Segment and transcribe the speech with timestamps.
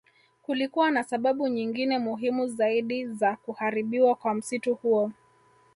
[0.41, 5.11] Kulikuwa na sababu nyingine muhimu zaidi za kuharibiwa kwa msitu huo